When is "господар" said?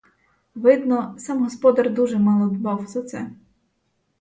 1.43-1.93